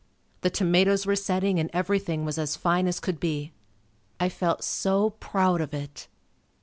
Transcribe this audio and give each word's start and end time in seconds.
The 0.41 0.49
tomatoes 0.49 1.05
were 1.05 1.15
setting 1.15 1.59
and 1.59 1.69
everything 1.73 2.25
was 2.25 2.39
as 2.39 2.55
fine 2.55 2.87
as 2.87 2.99
could 2.99 3.19
be. 3.19 3.51
I 4.19 4.29
felt 4.29 4.63
so 4.63 5.11
proud 5.19 5.61
of 5.61 5.75
it. 5.75 6.07